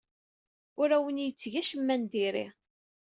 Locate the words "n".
2.01-2.03